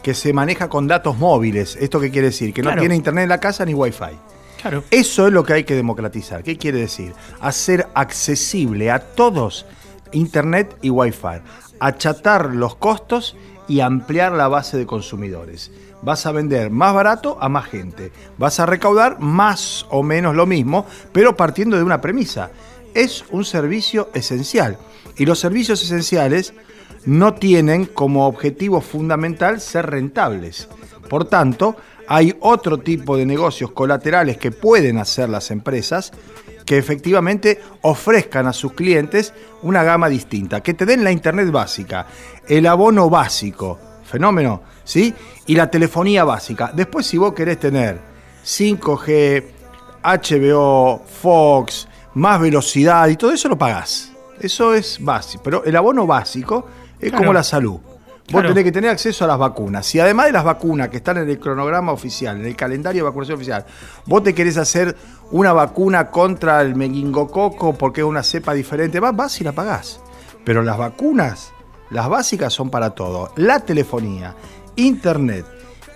que 0.03 0.15
se 0.15 0.33
maneja 0.33 0.69
con 0.69 0.87
datos 0.87 1.19
móviles. 1.19 1.77
¿Esto 1.81 2.01
qué 2.01 2.11
quiere 2.11 2.29
decir? 2.29 2.55
Que 2.55 2.63
no 2.63 2.71
tiene 2.81 2.97
internet 2.97 3.25
en 3.25 3.29
la 3.29 3.41
casa 3.41 3.65
ni 3.67 3.75
wifi. 3.75 4.05
Eso 4.91 5.27
es 5.27 5.33
lo 5.33 5.45
que 5.45 5.53
hay 5.55 5.65
que 5.65 5.75
democratizar. 5.75 6.43
¿Qué 6.43 6.57
quiere 6.57 6.79
decir? 6.79 7.13
Hacer 7.41 7.89
accesible 7.95 8.91
a 8.91 9.01
todos 9.01 9.67
Internet 10.13 10.77
y 10.83 10.91
Wi-Fi. 10.91 11.41
Achatar 11.81 12.55
los 12.55 12.77
costos 12.77 13.37
y 13.69 13.81
ampliar 13.81 14.33
la 14.33 14.49
base 14.49 14.77
de 14.77 14.87
consumidores. 14.87 15.71
Vas 16.03 16.27
a 16.27 16.33
vender 16.33 16.71
más 16.71 16.95
barato 16.95 17.39
a 17.41 17.49
más 17.49 17.67
gente. 17.67 18.13
Vas 18.39 18.61
a 18.61 18.67
recaudar 18.67 19.19
más 19.21 19.87
o 19.91 20.03
menos 20.03 20.35
lo 20.35 20.47
mismo, 20.47 20.87
pero 21.13 21.37
partiendo 21.37 21.77
de 21.77 21.83
una 21.83 22.01
premisa. 22.01 22.51
Es 22.95 23.25
un 23.31 23.45
servicio 23.45 24.11
esencial. 24.15 24.79
Y 25.17 25.27
los 25.27 25.39
servicios 25.39 25.83
esenciales 25.83 26.55
no 27.05 27.35
tienen 27.35 27.87
como 27.87 28.27
objetivo 28.27 28.81
fundamental 28.81 29.61
ser 29.61 29.87
rentables. 29.87 30.69
Por 31.09 31.27
tanto, 31.27 31.77
hay 32.09 32.35
otro 32.41 32.79
tipo 32.79 33.17
de 33.17 33.27
negocios 33.27 33.73
colaterales 33.73 34.39
que 34.39 34.51
pueden 34.53 34.99
hacer 34.99 35.29
las 35.29 35.51
empresas 35.51 36.13
que 36.65 36.79
efectivamente 36.79 37.61
ofrezcan 37.83 38.47
a 38.47 38.53
sus 38.53 38.73
clientes 38.73 39.33
una 39.63 39.85
gama 39.85 40.09
distinta, 40.09 40.63
que 40.63 40.75
te 40.75 40.85
den 40.85 41.05
la 41.05 41.13
internet 41.13 41.51
básica, 41.51 42.07
el 42.49 42.67
abono 42.67 43.09
básico, 43.09 43.79
fenómeno, 44.05 44.63
¿sí? 44.83 45.15
Y 45.47 45.55
la 45.55 45.71
telefonía 45.71 46.25
básica. 46.25 46.73
Después 46.75 47.07
si 47.07 47.19
vos 47.19 47.35
querés 47.35 47.61
tener 47.61 48.01
5G, 48.45 49.45
HBO, 50.03 51.03
Fox, 51.23 51.89
más 52.15 52.41
velocidad 52.41 53.09
y 53.09 53.17
todo 53.17 53.33
eso 53.33 53.49
lo 53.49 53.59
pagás. 53.59 54.11
Eso 54.41 54.75
es 54.75 54.99
básico, 55.01 55.43
pero 55.45 55.65
el 55.65 55.75
abono 55.77 56.07
básico 56.07 56.67
Es 56.99 57.11
Claro. 57.11 57.19
como 57.19 57.33
la 57.35 57.43
salud. 57.43 57.79
Vos 58.29 58.41
Claro. 58.41 58.49
tenés 58.49 58.65
que 58.65 58.73
tener 58.73 58.91
acceso 58.91 59.25
a 59.25 59.29
las 59.29 59.39
vacunas. 59.39 59.87
Si 59.87 60.01
además 60.01 60.27
de 60.27 60.33
las 60.33 60.43
vacunas 60.45 60.89
que 60.89 60.97
están 60.97 61.17
en 61.19 61.29
el 61.31 61.39
cronograma 61.39 61.93
oficial, 61.93 62.41
en 62.41 62.47
el 62.47 62.57
calendario 62.57 63.03
de 63.05 63.09
vacunación 63.09 63.37
oficial, 63.37 63.65
vos 64.07 64.23
te 64.25 64.35
querés 64.35 64.57
hacer 64.57 64.97
una 65.31 65.53
vacuna 65.53 66.11
contra 66.11 66.61
el 66.61 66.75
meningococo 66.75 67.75
porque 67.75 68.01
es 68.01 68.07
una 68.07 68.25
cepa 68.25 68.53
diferente, 68.53 68.99
vas, 68.99 69.15
vas 69.15 69.41
y 69.41 69.45
la 69.45 69.53
pagás. 69.53 70.01
Pero 70.45 70.63
las 70.63 70.77
vacunas, 70.77 71.53
las 71.91 72.09
básicas 72.09 72.53
son 72.53 72.69
para 72.69 72.91
todo. 72.91 73.31
La 73.37 73.61
telefonía, 73.61 74.35
internet 74.75 75.47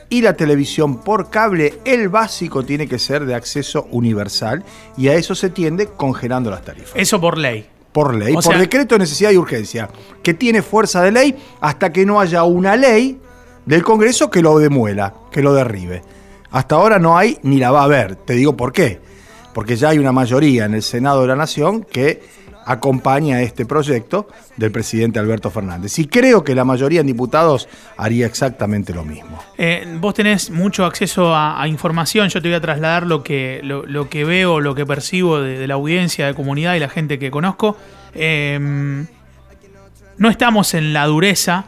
y 0.09 0.23
la 0.23 0.35
televisión 0.35 0.99
por 1.03 1.31
cable, 1.31 1.81
el 1.85 2.09
básico 2.09 2.65
tiene 2.65 2.87
que 2.87 2.99
ser 3.01 3.27
de 3.27 3.35
acceso 3.35 3.89
universal 3.91 4.65
y 4.97 5.09
a 5.09 5.15
eso 5.15 5.35
se 5.35 5.51
tiende 5.51 5.87
congelando 5.87 6.51
las 6.51 6.63
tarifas 6.63 6.93
Eso 6.95 7.21
por 7.21 7.39
ley. 7.39 7.69
Por 7.93 8.15
ley, 8.15 8.33
O 8.33 8.35
por 8.37 8.45
sea- 8.45 8.59
decreto 8.59 8.95
de 8.95 9.01
necesidad 9.01 9.31
y 9.31 9.37
urgencia, 9.37 9.89
que 10.23 10.35
tiene 10.35 10.63
fuerza 10.63 11.03
de 11.03 11.13
ley 11.13 11.37
hasta 11.61 11.93
que 11.93 12.07
no 12.07 12.21
haya 12.21 12.45
una 12.45 12.77
ley 12.77 13.21
del 13.67 13.83
Congreso 13.83 14.31
que 14.31 14.43
lo 14.43 14.59
demuela, 14.59 15.15
que 15.31 15.43
lo 15.43 15.53
derribe. 15.55 16.03
Hasta 16.51 16.75
ahora 16.77 16.99
no 16.99 17.17
hay 17.17 17.39
ni 17.43 17.59
la 17.59 17.71
va 17.71 17.81
a 17.81 17.85
haber. 17.85 18.17
Te 18.17 18.35
digo 18.35 18.57
por 18.57 18.73
qué. 18.73 19.01
Porque 19.55 19.77
ya 19.77 19.89
hay 19.91 19.99
una 19.99 20.13
mayoría 20.13 20.65
en 20.65 20.75
el 20.75 20.83
Senado 20.83 21.23
de 21.23 21.29
la 21.29 21.37
Nación 21.37 21.83
que 21.85 22.23
acompaña 22.67 23.41
este 23.43 23.67
proyecto 23.67 24.29
del 24.57 24.71
presidente 24.71 25.19
Alberto 25.19 25.51
Fernández. 25.51 25.99
Y 25.99 26.07
creo 26.07 26.45
que 26.45 26.55
la 26.55 26.65
mayoría 26.65 27.01
en 27.01 27.07
diputados 27.07 27.69
haría 27.97 28.27
exactamente 28.27 28.93
lo 28.95 29.05
mismo. 29.05 29.39
Eh, 29.59 29.87
vos 30.01 30.15
tenés 30.15 30.51
mucho 30.51 30.85
acceso 30.85 31.35
a, 31.35 31.61
a 31.61 31.67
información, 31.69 32.29
yo 32.29 32.41
te 32.41 32.49
voy 32.49 32.57
a 32.57 32.61
trasladar 32.61 33.07
lo 33.07 33.23
que, 33.23 33.61
lo, 33.65 33.85
lo 33.87 34.09
que 34.09 34.25
veo, 34.25 34.61
lo 34.61 34.75
que 34.75 34.87
percibo 34.87 35.41
de, 35.41 35.59
de 35.59 35.67
la 35.67 35.75
audiencia, 35.75 36.27
de 36.27 36.35
comunidad 36.35 36.75
y 36.75 36.81
la 36.81 36.89
gente 36.89 37.19
que 37.19 37.31
conozco. 37.31 37.77
Eh, 38.15 38.59
no 40.19 40.29
estamos 40.29 40.75
en 40.75 40.93
la 40.93 41.07
dureza 41.07 41.65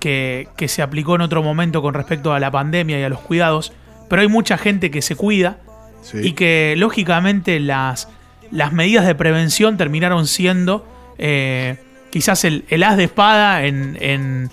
que, 0.00 0.48
que 0.56 0.66
se 0.68 0.82
aplicó 0.82 1.14
en 1.14 1.20
otro 1.20 1.42
momento 1.42 1.82
con 1.82 1.94
respecto 1.94 2.32
a 2.32 2.40
la 2.40 2.50
pandemia 2.50 2.98
y 2.98 3.02
a 3.04 3.08
los 3.08 3.20
cuidados, 3.20 3.72
pero 4.10 4.22
hay 4.22 4.28
mucha 4.28 4.58
gente 4.58 4.90
que 4.90 5.02
se 5.02 5.14
cuida 5.16 5.58
Sí. 6.02 6.18
y 6.20 6.32
que 6.32 6.74
lógicamente 6.76 7.60
las, 7.60 8.08
las 8.52 8.72
medidas 8.72 9.06
de 9.06 9.14
prevención 9.16 9.76
terminaron 9.76 10.26
siendo 10.28 10.86
eh, 11.18 11.76
quizás 12.10 12.44
el, 12.44 12.64
el 12.68 12.82
as 12.84 12.96
de 12.96 13.04
espada 13.04 13.64
en, 13.64 13.96
en- 14.00 14.50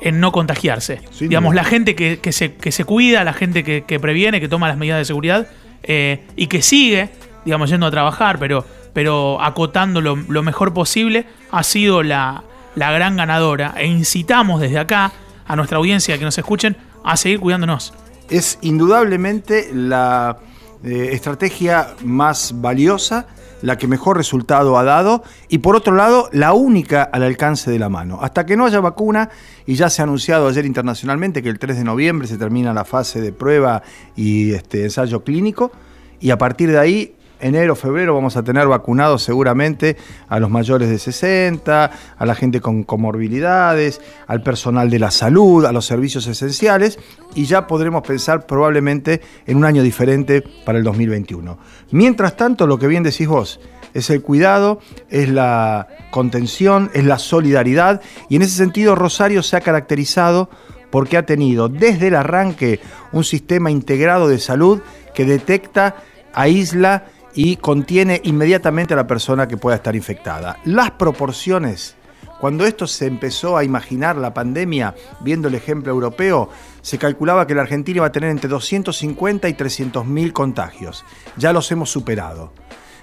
en 0.00 0.20
no 0.20 0.32
contagiarse. 0.32 1.00
Digamos, 1.18 1.54
la 1.54 1.64
gente 1.64 1.94
que, 1.94 2.18
que 2.18 2.32
se, 2.32 2.54
que 2.56 2.72
se 2.72 2.84
cuida, 2.84 3.24
la 3.24 3.32
gente 3.32 3.64
que, 3.64 3.84
que 3.86 3.98
previene, 4.00 4.38
que 4.40 4.48
toma 4.48 4.68
las 4.68 4.76
medidas 4.76 4.98
de 4.98 5.04
seguridad 5.06 5.46
eh, 5.82 6.24
y 6.36 6.46
que 6.48 6.60
sigue, 6.60 7.08
digamos, 7.46 7.70
yendo 7.70 7.86
a 7.86 7.90
trabajar, 7.90 8.38
pero, 8.38 8.66
pero 8.92 9.40
acotando 9.42 10.02
lo, 10.02 10.16
lo 10.16 10.42
mejor 10.42 10.74
posible, 10.74 11.24
ha 11.50 11.62
sido 11.62 12.02
la, 12.02 12.42
la 12.74 12.92
gran 12.92 13.16
ganadora. 13.16 13.72
E 13.78 13.86
incitamos 13.86 14.60
desde 14.60 14.78
acá 14.78 15.12
a 15.46 15.56
nuestra 15.56 15.78
audiencia 15.78 16.18
que 16.18 16.24
nos 16.24 16.36
escuchen 16.36 16.76
a 17.02 17.16
seguir 17.16 17.40
cuidándonos. 17.40 17.94
es 18.28 18.58
indudablemente 18.60 19.70
la 19.72 20.36
eh, 20.84 21.10
estrategia 21.12 21.94
más 22.04 22.60
valiosa, 22.60 23.26
la 23.62 23.78
que 23.78 23.88
mejor 23.88 24.18
resultado 24.18 24.76
ha 24.76 24.84
dado 24.84 25.22
y 25.48 25.58
por 25.58 25.76
otro 25.76 25.94
lado 25.94 26.28
la 26.32 26.52
única 26.52 27.02
al 27.02 27.22
alcance 27.22 27.70
de 27.70 27.78
la 27.78 27.88
mano. 27.88 28.18
Hasta 28.20 28.44
que 28.44 28.56
no 28.56 28.66
haya 28.66 28.80
vacuna, 28.80 29.30
y 29.64 29.76
ya 29.76 29.88
se 29.88 30.02
ha 30.02 30.04
anunciado 30.04 30.46
ayer 30.46 30.66
internacionalmente 30.66 31.42
que 31.42 31.48
el 31.48 31.58
3 31.58 31.78
de 31.78 31.84
noviembre 31.84 32.28
se 32.28 32.36
termina 32.36 32.74
la 32.74 32.84
fase 32.84 33.22
de 33.22 33.32
prueba 33.32 33.82
y 34.14 34.52
este, 34.52 34.84
ensayo 34.84 35.24
clínico, 35.24 35.72
y 36.20 36.30
a 36.30 36.38
partir 36.38 36.70
de 36.70 36.78
ahí 36.78 37.13
enero, 37.40 37.76
febrero 37.76 38.14
vamos 38.14 38.36
a 38.36 38.42
tener 38.42 38.66
vacunados 38.66 39.22
seguramente 39.22 39.96
a 40.28 40.40
los 40.40 40.50
mayores 40.50 40.88
de 40.88 40.98
60, 40.98 41.90
a 42.16 42.26
la 42.26 42.34
gente 42.34 42.60
con 42.60 42.84
comorbilidades, 42.84 44.00
al 44.26 44.42
personal 44.42 44.90
de 44.90 44.98
la 44.98 45.10
salud, 45.10 45.64
a 45.64 45.72
los 45.72 45.86
servicios 45.86 46.26
esenciales 46.26 46.98
y 47.34 47.44
ya 47.44 47.66
podremos 47.66 48.02
pensar 48.02 48.46
probablemente 48.46 49.20
en 49.46 49.56
un 49.56 49.64
año 49.64 49.82
diferente 49.82 50.42
para 50.64 50.78
el 50.78 50.84
2021. 50.84 51.58
Mientras 51.90 52.36
tanto, 52.36 52.66
lo 52.66 52.78
que 52.78 52.86
bien 52.86 53.02
decís 53.02 53.28
vos, 53.28 53.60
es 53.94 54.10
el 54.10 54.22
cuidado, 54.22 54.80
es 55.08 55.28
la 55.28 55.88
contención, 56.10 56.90
es 56.94 57.04
la 57.04 57.18
solidaridad 57.18 58.02
y 58.28 58.36
en 58.36 58.42
ese 58.42 58.56
sentido 58.56 58.94
Rosario 58.94 59.42
se 59.42 59.56
ha 59.56 59.60
caracterizado 59.60 60.50
porque 60.90 61.16
ha 61.16 61.26
tenido 61.26 61.68
desde 61.68 62.08
el 62.08 62.14
arranque 62.14 62.80
un 63.12 63.24
sistema 63.24 63.70
integrado 63.70 64.28
de 64.28 64.38
salud 64.38 64.80
que 65.14 65.24
detecta, 65.24 65.96
aísla 66.32 67.06
y 67.34 67.56
contiene 67.56 68.20
inmediatamente 68.24 68.94
a 68.94 68.96
la 68.96 69.06
persona 69.06 69.48
que 69.48 69.56
pueda 69.56 69.76
estar 69.76 69.96
infectada. 69.96 70.58
Las 70.64 70.92
proporciones, 70.92 71.96
cuando 72.40 72.66
esto 72.66 72.86
se 72.86 73.06
empezó 73.06 73.56
a 73.56 73.64
imaginar 73.64 74.16
la 74.16 74.34
pandemia, 74.34 74.94
viendo 75.20 75.48
el 75.48 75.54
ejemplo 75.54 75.92
europeo, 75.92 76.48
se 76.82 76.98
calculaba 76.98 77.46
que 77.46 77.54
la 77.54 77.62
Argentina 77.62 77.96
iba 77.96 78.06
a 78.06 78.12
tener 78.12 78.30
entre 78.30 78.48
250 78.48 79.48
y 79.48 79.54
300 79.54 80.06
mil 80.06 80.32
contagios. 80.32 81.04
Ya 81.36 81.52
los 81.52 81.70
hemos 81.72 81.90
superado. 81.90 82.52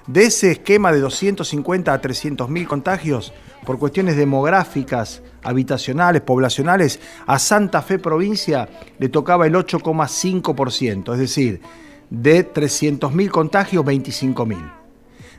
De 0.08 0.24
ese 0.24 0.52
esquema 0.52 0.92
de 0.92 1.00
250 1.00 1.94
a 1.94 2.02
300 2.02 2.50
mil 2.50 2.68
contagios, 2.68 3.34
por 3.66 3.78
cuestiones 3.78 4.18
demográficas, 4.18 5.22
habitacionales, 5.44 6.22
poblacionales, 6.22 7.00
a 7.28 7.38
Santa 7.38 7.82
Fe 7.82 8.00
provincia 8.00 8.68
le 8.98 9.10
tocaba 9.10 9.46
el 9.46 9.54
8,5%, 9.54 11.14
es 11.14 11.20
decir, 11.20 11.62
de 12.12 12.44
300 12.44 13.14
mil 13.16 13.32
contagios, 13.32 13.84
25 13.84 14.46
mil. 14.46 14.72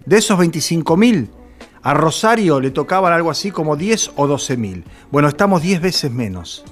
De 0.05 0.19
esos 0.19 0.37
25 0.37 0.97
mil, 0.97 1.31
a 1.83 1.95
Rosario 1.95 2.61
le 2.61 2.73
tocaban 2.73 3.13
algo 3.13 3.31
así 3.31 3.53
como 3.53 3.77
10 3.77 4.13
o 4.17 4.27
12 4.27 4.57
mil. 4.57 4.85
Bueno, 5.13 5.29
estamos 5.29 5.63
10 5.63 5.81
veces 5.81 6.11
menos. 6.11 6.65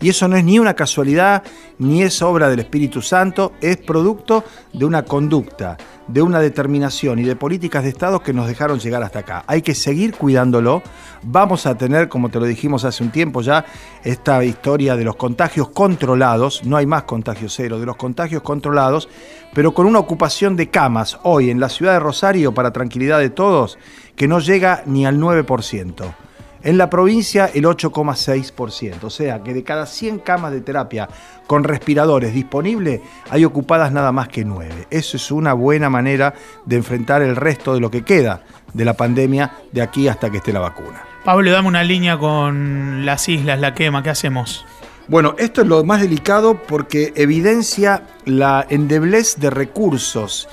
Y 0.00 0.08
eso 0.08 0.28
no 0.28 0.36
es 0.36 0.44
ni 0.44 0.58
una 0.58 0.74
casualidad, 0.74 1.42
ni 1.78 2.02
es 2.02 2.20
obra 2.22 2.48
del 2.48 2.60
Espíritu 2.60 3.02
Santo, 3.02 3.52
es 3.60 3.76
producto 3.76 4.44
de 4.72 4.84
una 4.84 5.04
conducta, 5.04 5.76
de 6.06 6.22
una 6.22 6.40
determinación 6.40 7.18
y 7.18 7.22
de 7.22 7.36
políticas 7.36 7.84
de 7.84 7.90
Estado 7.90 8.20
que 8.20 8.32
nos 8.32 8.46
dejaron 8.46 8.78
llegar 8.78 9.02
hasta 9.02 9.20
acá. 9.20 9.44
Hay 9.46 9.62
que 9.62 9.74
seguir 9.74 10.14
cuidándolo. 10.14 10.82
Vamos 11.22 11.66
a 11.66 11.76
tener, 11.76 12.08
como 12.08 12.28
te 12.28 12.38
lo 12.38 12.46
dijimos 12.46 12.84
hace 12.84 13.02
un 13.02 13.10
tiempo 13.10 13.40
ya, 13.40 13.64
esta 14.02 14.44
historia 14.44 14.96
de 14.96 15.04
los 15.04 15.16
contagios 15.16 15.70
controlados, 15.70 16.64
no 16.64 16.76
hay 16.76 16.86
más 16.86 17.04
contagios 17.04 17.54
cero, 17.54 17.80
de 17.80 17.86
los 17.86 17.96
contagios 17.96 18.42
controlados, 18.42 19.08
pero 19.54 19.72
con 19.72 19.86
una 19.86 19.98
ocupación 19.98 20.56
de 20.56 20.68
camas 20.68 21.18
hoy 21.22 21.50
en 21.50 21.60
la 21.60 21.68
ciudad 21.68 21.94
de 21.94 22.00
Rosario, 22.00 22.52
para 22.52 22.72
tranquilidad 22.72 23.20
de 23.20 23.30
todos, 23.30 23.78
que 24.16 24.28
no 24.28 24.40
llega 24.40 24.82
ni 24.86 25.06
al 25.06 25.18
9%. 25.18 26.14
En 26.64 26.78
la 26.78 26.88
provincia 26.88 27.50
el 27.52 27.64
8,6%, 27.64 29.04
o 29.04 29.10
sea 29.10 29.42
que 29.42 29.52
de 29.52 29.62
cada 29.62 29.84
100 29.84 30.20
camas 30.20 30.50
de 30.50 30.62
terapia 30.62 31.10
con 31.46 31.62
respiradores 31.62 32.32
disponibles 32.32 33.02
hay 33.28 33.44
ocupadas 33.44 33.92
nada 33.92 34.12
más 34.12 34.28
que 34.28 34.46
9. 34.46 34.86
Eso 34.90 35.18
es 35.18 35.30
una 35.30 35.52
buena 35.52 35.90
manera 35.90 36.32
de 36.64 36.76
enfrentar 36.76 37.20
el 37.20 37.36
resto 37.36 37.74
de 37.74 37.80
lo 37.80 37.90
que 37.90 38.02
queda 38.02 38.44
de 38.72 38.84
la 38.86 38.94
pandemia 38.94 39.52
de 39.72 39.82
aquí 39.82 40.08
hasta 40.08 40.30
que 40.30 40.38
esté 40.38 40.54
la 40.54 40.60
vacuna. 40.60 41.02
Pablo, 41.22 41.50
dame 41.50 41.68
una 41.68 41.84
línea 41.84 42.18
con 42.18 43.04
las 43.04 43.28
islas, 43.28 43.60
la 43.60 43.74
quema, 43.74 44.02
¿qué 44.02 44.08
hacemos? 44.08 44.64
Bueno, 45.06 45.34
esto 45.38 45.60
es 45.60 45.66
lo 45.66 45.84
más 45.84 46.00
delicado 46.00 46.62
porque 46.66 47.12
evidencia 47.14 48.04
la 48.24 48.64
endeblez 48.70 49.36
de 49.36 49.50
recursos 49.50 50.48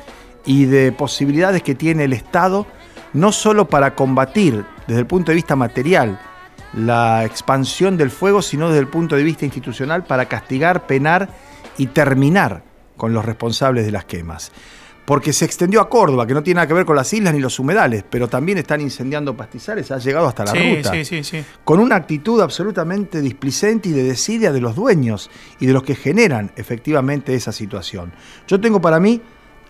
y 0.45 0.65
de 0.65 0.91
posibilidades 0.91 1.63
que 1.63 1.73
tiene 1.73 2.03
el 2.03 2.11
Estado, 2.11 2.67
no 3.13 3.31
solo 3.31 3.69
para 3.69 3.95
combatir 3.95 4.65
desde 4.91 4.99
el 4.99 5.07
punto 5.07 5.31
de 5.31 5.35
vista 5.35 5.55
material 5.55 6.19
la 6.73 7.23
expansión 7.23 7.95
del 7.95 8.11
fuego, 8.11 8.41
sino 8.41 8.67
desde 8.67 8.81
el 8.81 8.89
punto 8.89 9.15
de 9.15 9.23
vista 9.23 9.45
institucional 9.45 10.03
para 10.03 10.25
castigar, 10.25 10.85
penar 10.85 11.29
y 11.77 11.87
terminar 11.87 12.61
con 12.97 13.13
los 13.13 13.23
responsables 13.23 13.85
de 13.85 13.91
las 13.93 14.03
quemas. 14.03 14.51
Porque 15.05 15.31
se 15.31 15.45
extendió 15.45 15.79
a 15.79 15.87
Córdoba, 15.87 16.27
que 16.27 16.33
no 16.33 16.43
tiene 16.43 16.57
nada 16.57 16.67
que 16.67 16.73
ver 16.73 16.85
con 16.85 16.97
las 16.97 17.11
islas 17.13 17.33
ni 17.33 17.39
los 17.39 17.57
humedales, 17.57 18.03
pero 18.09 18.27
también 18.27 18.57
están 18.57 18.81
incendiando 18.81 19.35
pastizales, 19.35 19.89
ha 19.91 19.97
llegado 19.97 20.27
hasta 20.27 20.43
la 20.43 20.51
sí, 20.51 20.75
ruta 20.75 20.91
sí, 20.91 21.05
sí, 21.05 21.23
sí. 21.23 21.45
con 21.63 21.79
una 21.79 21.95
actitud 21.95 22.41
absolutamente 22.41 23.21
displicente 23.21 23.87
y 23.87 23.93
de 23.93 24.03
desidia 24.03 24.51
de 24.51 24.59
los 24.59 24.75
dueños 24.75 25.31
y 25.61 25.67
de 25.67 25.73
los 25.73 25.83
que 25.83 25.95
generan 25.95 26.51
efectivamente 26.57 27.33
esa 27.33 27.53
situación. 27.53 28.11
Yo 28.45 28.59
tengo 28.59 28.81
para 28.81 28.99
mí 28.99 29.21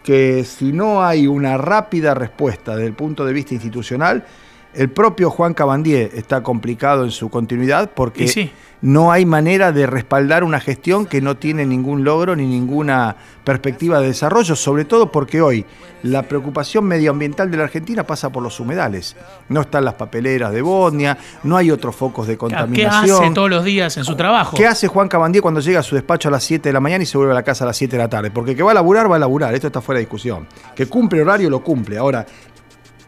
que 0.03 0.43
si 0.45 0.71
no 0.71 1.03
hay 1.03 1.27
una 1.27 1.57
rápida 1.57 2.15
respuesta 2.15 2.75
desde 2.75 2.87
el 2.87 2.95
punto 2.95 3.23
de 3.23 3.33
vista 3.33 3.53
institucional, 3.53 4.25
el 4.73 4.89
propio 4.89 5.29
Juan 5.29 5.53
Cabandier 5.53 6.11
está 6.13 6.43
complicado 6.43 7.03
en 7.03 7.11
su 7.11 7.29
continuidad 7.29 7.91
porque 7.93 8.27
sí. 8.27 8.51
no 8.81 9.11
hay 9.11 9.25
manera 9.25 9.71
de 9.71 9.85
respaldar 9.85 10.43
una 10.43 10.59
gestión 10.59 11.05
que 11.05 11.21
no 11.21 11.37
tiene 11.37 11.65
ningún 11.65 12.03
logro 12.03 12.35
ni 12.35 12.45
ninguna 12.45 13.15
perspectiva 13.43 13.99
de 13.99 14.07
desarrollo, 14.07 14.55
sobre 14.55 14.85
todo 14.85 15.11
porque 15.11 15.41
hoy 15.41 15.65
la 16.03 16.23
preocupación 16.23 16.85
medioambiental 16.85 17.51
de 17.51 17.57
la 17.57 17.63
Argentina 17.63 18.03
pasa 18.03 18.31
por 18.31 18.41
los 18.41 18.59
humedales. 18.59 19.15
No 19.49 19.61
están 19.61 19.85
las 19.85 19.95
papeleras 19.95 20.51
de 20.51 20.61
Bosnia, 20.61 21.17
no 21.43 21.57
hay 21.57 21.69
otros 21.71 21.95
focos 21.95 22.27
de 22.27 22.33
¿Qué 22.33 22.37
contaminación. 22.37 23.23
hace 23.23 23.33
todos 23.33 23.49
los 23.49 23.63
días 23.63 23.97
en 23.97 24.05
su 24.05 24.15
trabajo? 24.15 24.55
¿Qué 24.55 24.67
hace 24.67 24.87
Juan 24.87 25.07
Cabandier 25.07 25.41
cuando 25.41 25.59
llega 25.59 25.79
a 25.79 25.83
su 25.83 25.95
despacho 25.95 26.29
a 26.29 26.31
las 26.31 26.43
7 26.43 26.69
de 26.69 26.73
la 26.73 26.79
mañana 26.79 27.03
y 27.03 27.07
se 27.07 27.17
vuelve 27.17 27.33
a 27.33 27.35
la 27.35 27.43
casa 27.43 27.65
a 27.65 27.67
las 27.67 27.77
7 27.77 27.97
de 27.97 28.01
la 28.01 28.09
tarde? 28.09 28.31
Porque 28.31 28.55
que 28.55 28.63
va 28.63 28.71
a 28.71 28.75
laburar, 28.75 29.11
va 29.11 29.17
a 29.17 29.19
laburar, 29.19 29.53
esto 29.53 29.67
está 29.67 29.81
fuera 29.81 29.97
de 29.97 30.05
discusión. 30.05 30.47
Que 30.75 30.85
cumple 30.85 31.21
horario, 31.21 31.49
lo 31.49 31.63
cumple. 31.63 31.97
Ahora, 31.97 32.25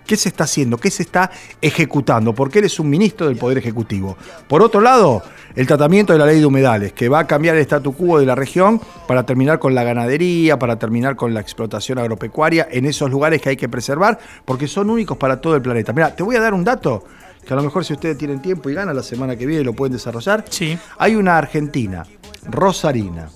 ¿Qué 0.05 0.17
se 0.17 0.29
está 0.29 0.43
haciendo? 0.43 0.77
¿Qué 0.77 0.91
se 0.91 1.03
está 1.03 1.31
ejecutando? 1.61 2.33
Porque 2.33 2.59
él 2.59 2.65
es 2.65 2.79
un 2.79 2.89
ministro 2.89 3.27
del 3.27 3.37
Poder 3.37 3.57
Ejecutivo. 3.57 4.17
Por 4.47 4.61
otro 4.61 4.81
lado, 4.81 5.23
el 5.55 5.67
tratamiento 5.67 6.13
de 6.13 6.19
la 6.19 6.25
ley 6.25 6.39
de 6.39 6.45
humedales, 6.45 6.93
que 6.93 7.09
va 7.09 7.19
a 7.19 7.27
cambiar 7.27 7.55
el 7.55 7.61
statu 7.61 7.93
quo 7.93 8.19
de 8.19 8.25
la 8.25 8.35
región 8.35 8.81
para 9.07 9.25
terminar 9.25 9.59
con 9.59 9.75
la 9.75 9.83
ganadería, 9.83 10.57
para 10.59 10.77
terminar 10.77 11.15
con 11.15 11.33
la 11.33 11.39
explotación 11.39 11.99
agropecuaria 11.99 12.67
en 12.71 12.85
esos 12.85 13.09
lugares 13.09 13.41
que 13.41 13.49
hay 13.49 13.57
que 13.57 13.69
preservar, 13.69 14.19
porque 14.45 14.67
son 14.67 14.89
únicos 14.89 15.17
para 15.17 15.39
todo 15.39 15.55
el 15.55 15.61
planeta. 15.61 15.93
Mira, 15.93 16.15
te 16.15 16.23
voy 16.23 16.35
a 16.35 16.41
dar 16.41 16.53
un 16.53 16.63
dato 16.63 17.03
que 17.45 17.53
a 17.53 17.55
lo 17.55 17.63
mejor 17.63 17.85
si 17.85 17.93
ustedes 17.93 18.17
tienen 18.17 18.41
tiempo 18.41 18.69
y 18.69 18.73
ganan 18.73 18.95
la 18.95 19.03
semana 19.03 19.35
que 19.35 19.45
viene 19.45 19.63
lo 19.63 19.73
pueden 19.73 19.93
desarrollar. 19.93 20.45
Sí. 20.49 20.77
Hay 20.97 21.15
una 21.15 21.37
argentina, 21.37 22.05
Rosarina, 22.45 23.29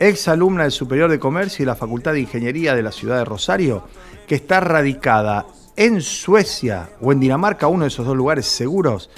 ex 0.00 0.28
alumna 0.28 0.64
del 0.64 0.72
Superior 0.72 1.10
de 1.10 1.18
Comercio 1.18 1.62
y 1.62 1.66
la 1.66 1.76
Facultad 1.76 2.12
de 2.12 2.20
Ingeniería 2.20 2.74
de 2.74 2.82
la 2.82 2.92
ciudad 2.92 3.18
de 3.18 3.24
Rosario, 3.24 3.84
que 4.26 4.34
está 4.34 4.60
radicada 4.60 5.46
en 5.76 6.00
Suecia 6.00 6.90
o 7.00 7.12
en 7.12 7.20
Dinamarca, 7.20 7.66
uno 7.66 7.84
de 7.84 7.88
esos 7.88 8.06
dos 8.06 8.16
lugares 8.16 8.46
seguros, 8.46 9.10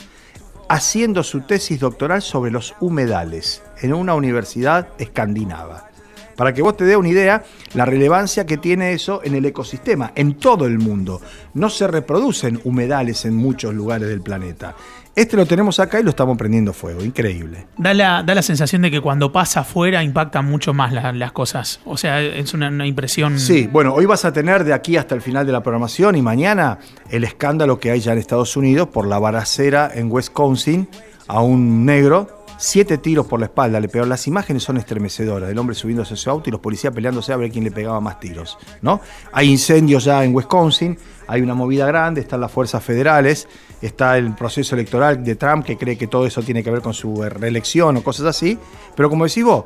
haciendo 0.69 1.23
su 1.23 1.43
tesis 1.43 1.81
doctoral 1.81 2.23
sobre 2.23 2.51
los 2.51 2.75
humedales 2.81 3.63
en 3.81 3.93
una 3.95 4.15
universidad 4.15 4.89
escandinava. 4.99 5.91
Para 6.37 6.53
que 6.53 6.63
vos 6.63 6.77
te 6.77 6.85
dé 6.85 6.97
una 6.97 7.09
idea, 7.09 7.45
la 7.75 7.85
relevancia 7.85 8.45
que 8.45 8.59
tiene 8.59 8.93
eso 8.93 9.21
en 9.23 9.35
el 9.35 9.45
ecosistema, 9.45 10.13
en 10.17 10.35
todo 10.35 10.67
el 10.67 10.79
mundo. 10.79 11.21
No 11.55 11.71
se 11.71 11.87
reproducen 11.87 12.61
humedales 12.65 13.25
en 13.25 13.37
muchos 13.37 13.73
lugares 13.73 14.09
del 14.09 14.21
planeta. 14.21 14.75
Este 15.17 15.37
lo 15.37 15.47
tenemos 15.47 15.79
acá 15.79 16.01
y 16.01 16.03
lo 16.03 16.11
estamos 16.11 16.37
prendiendo 16.37 16.73
fuego, 16.73 17.05
increíble. 17.05 17.67
Da 17.79 17.95
la, 17.95 18.23
da 18.25 18.35
la 18.35 18.43
sensación 18.43 18.83
de 18.83 18.91
que 18.91 19.01
cuando 19.01 19.31
pasa 19.31 19.61
afuera 19.61 20.03
impactan 20.03 20.45
mucho 20.45 20.75
más 20.75 20.93
la- 20.93 21.13
las 21.13 21.31
cosas. 21.31 21.81
O 21.85 21.97
sea, 21.97 22.21
es 22.21 22.53
una, 22.53 22.69
una 22.69 22.87
impresión. 22.87 23.39
Sí, 23.39 23.69
bueno, 23.71 23.95
hoy 23.95 24.07
vas 24.07 24.25
a 24.25 24.33
tener 24.33 24.65
de 24.65 24.73
aquí 24.73 24.97
hasta 24.97 25.15
el 25.15 25.23
final 25.23 25.47
de 25.47 25.53
la 25.53 25.63
programación 25.63 26.17
y 26.17 26.23
mañana 26.23 26.79
el 27.11 27.23
escándalo 27.23 27.79
que 27.79 27.93
hay 27.93 28.01
ya 28.01 28.13
en 28.13 28.19
Estados 28.19 28.57
Unidos 28.57 28.89
por 28.89 29.07
la 29.07 29.19
balacera 29.21 29.91
en 29.95 30.11
Wisconsin 30.11 30.89
a 31.29 31.41
un 31.43 31.85
negro. 31.87 32.44
Siete 32.57 32.99
tiros 32.99 33.27
por 33.27 33.41
la 33.41 33.47
espalda 33.47 33.81
le 33.81 33.89
pegaron. 33.89 34.09
Las 34.09 34.27
imágenes 34.27 34.63
son 34.63 34.77
estremecedoras 34.77 35.49
del 35.49 35.59
hombre 35.59 35.75
subiéndose 35.75 36.15
a 36.15 36.17
su 36.17 36.31
auto 36.31 36.49
y 36.49 36.53
los 36.53 36.61
policías 36.61 36.95
peleándose 36.95 37.33
a 37.33 37.37
ver 37.37 37.51
quién 37.51 37.65
le 37.65 37.71
pegaba 37.71 38.01
más 38.01 38.21
tiros. 38.21 38.59
¿no? 38.83 39.01
Hay 39.33 39.51
incendios 39.51 40.05
ya 40.05 40.25
en 40.25 40.35
Wisconsin, 40.35 40.97
hay 41.27 41.41
una 41.41 41.55
movida 41.55 41.87
grande, 41.87 42.21
están 42.21 42.41
las 42.41 42.53
fuerzas 42.53 42.83
federales, 42.83 43.49
está 43.83 44.17
el 44.19 44.35
proceso 44.35 44.75
electoral 44.75 45.25
de 45.25 45.37
Trump 45.37 45.65
que 45.65 45.77
cree 45.77 45.97
que 45.97 46.07
todo 46.07 46.27
eso 46.27 46.43
tiene 46.43 46.63
que 46.63 46.71
ver 46.71 46.83
con 46.83 46.95
su 46.95 47.23
reelección 47.23 47.97
o 47.97 48.03
cosas 48.03 48.27
así. 48.27 48.59
Pero 48.95 49.11
como 49.11 49.25
decís 49.25 49.45
vos, 49.45 49.65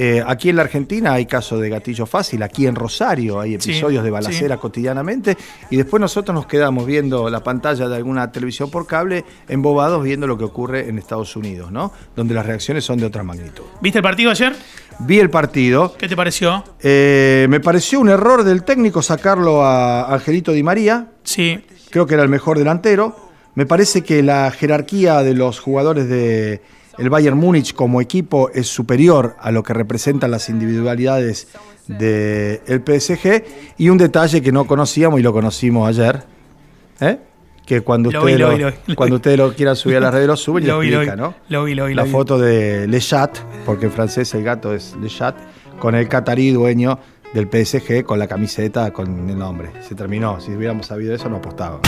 eh, 0.00 0.22
aquí 0.24 0.48
en 0.48 0.56
la 0.56 0.62
Argentina 0.62 1.12
hay 1.12 1.26
casos 1.26 1.60
de 1.60 1.68
gatillo 1.68 2.06
fácil, 2.06 2.42
aquí 2.44 2.66
en 2.68 2.76
Rosario 2.76 3.40
hay 3.40 3.58
Sí, 3.60 3.70
episodios 3.72 4.04
de 4.04 4.10
balacera 4.10 4.56
cotidianamente 4.56 5.36
y 5.70 5.76
después 5.76 6.00
nosotros 6.00 6.34
nos 6.34 6.46
quedamos 6.46 6.86
viendo 6.86 7.28
la 7.28 7.42
pantalla 7.42 7.88
de 7.88 7.96
alguna 7.96 8.30
televisión 8.30 8.70
por 8.70 8.86
cable, 8.86 9.24
embobados 9.48 10.02
viendo 10.04 10.26
lo 10.28 10.38
que 10.38 10.44
ocurre 10.44 10.88
en 10.88 10.98
Estados 10.98 11.34
Unidos, 11.36 11.72
¿no? 11.72 11.92
Donde 12.14 12.32
las 12.34 12.46
reacciones 12.46 12.84
son 12.84 12.98
de 13.00 13.06
otra 13.06 13.22
magnitud. 13.24 13.64
¿Viste 13.80 13.98
el 13.98 14.02
partido 14.04 14.30
ayer? 14.30 14.54
Vi 15.00 15.18
el 15.18 15.30
partido, 15.30 15.94
¿Qué 15.98 16.08
te 16.08 16.16
pareció? 16.16 16.62
eh, 16.80 17.46
me 17.50 17.60
pareció 17.60 18.00
un 18.00 18.08
error 18.08 18.44
del 18.44 18.62
técnico 18.62 19.02
sacarlo 19.02 19.64
a 19.64 20.12
Angelito 20.14 20.52
Di 20.52 20.62
María, 20.62 21.08
Sí. 21.24 21.60
creo 21.90 22.06
que 22.06 22.14
era 22.14 22.22
el 22.22 22.28
mejor 22.28 22.58
delantero. 22.58 23.16
Me 23.54 23.66
parece 23.66 24.02
que 24.02 24.22
la 24.22 24.50
jerarquía 24.52 25.22
de 25.24 25.34
los 25.34 25.58
jugadores 25.58 26.08
de 26.08 26.62
el 26.98 27.10
Bayern 27.10 27.38
Múnich 27.38 27.74
como 27.74 28.00
equipo 28.00 28.50
es 28.50 28.66
superior 28.68 29.36
a 29.40 29.50
lo 29.50 29.62
que 29.62 29.72
representan 29.72 30.30
las 30.30 30.48
individualidades 30.48 31.48
del 31.86 32.82
PSG. 32.84 33.44
Y 33.78 33.88
un 33.88 33.98
detalle 33.98 34.42
que 34.42 34.52
no 34.52 34.66
conocíamos 34.66 35.20
y 35.20 35.22
lo 35.22 35.32
conocimos 35.32 35.88
ayer, 35.88 36.24
¿eh? 37.00 37.18
que 37.64 37.82
cuando 37.82 38.10
Lo 38.10 38.20
ustedes 38.20 38.36
vi, 38.36 38.42
lo 38.42 38.50
vi, 38.50 38.58
lo 38.58 38.66
vi, 38.70 38.76
lo 38.86 38.94
cuando 38.96 39.14
vi. 39.14 39.16
ustedes 39.18 39.38
lo 39.38 39.52
quieran 39.54 39.76
subir 39.76 39.96
a 39.98 40.00
las 40.00 40.12
redes 40.14 40.26
lo 40.26 40.36
suben 40.38 40.64
y 40.64 40.68
explica. 40.68 41.16
¿no? 41.16 41.34
Lo 41.48 41.64
vi, 41.64 41.74
lo 41.74 41.86
vi, 41.86 41.94
La 41.94 42.06
foto 42.06 42.38
de 42.38 42.86
Le 42.88 42.98
Chat, 43.00 43.38
porque 43.64 43.86
en 43.86 43.92
francés 43.92 44.32
el 44.34 44.42
gato 44.42 44.74
es 44.74 44.96
Le 45.00 45.08
Chat, 45.08 45.36
con 45.78 45.94
el 45.94 46.08
catarí 46.08 46.50
dueño 46.50 46.98
del 47.34 47.46
PSG 47.46 48.04
con 48.04 48.18
la 48.18 48.26
camiseta 48.26 48.90
con 48.90 49.28
el 49.28 49.38
nombre. 49.38 49.70
Se 49.86 49.94
terminó. 49.94 50.40
Si 50.40 50.50
hubiéramos 50.52 50.86
sabido 50.86 51.14
eso, 51.14 51.28
no 51.28 51.36
apostábamos. 51.36 51.82